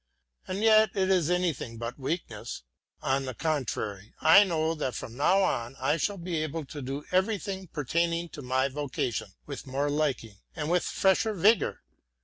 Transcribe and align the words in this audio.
And 0.47 0.61
yet 0.63 0.95
it 0.95 1.11
is 1.11 1.29
anything 1.29 1.77
but 1.77 1.99
weakness. 1.99 2.63
On 3.03 3.25
the 3.25 3.35
contrary, 3.35 4.15
I 4.19 4.43
know 4.43 4.73
that 4.73 4.95
from 4.95 5.15
now 5.15 5.43
on 5.43 5.75
I 5.79 5.97
shall 5.97 6.17
be 6.17 6.37
able 6.37 6.65
to 6.65 6.81
do 6.81 7.05
everything 7.11 7.67
pertaining 7.67 8.29
to 8.29 8.41
my 8.41 8.67
vocation 8.67 9.33
with 9.45 9.67
more 9.67 9.91
liking 9.91 10.39
and 10.55 10.71
with 10.71 10.83
fresher 10.85 11.35
vigor. 11.35 11.83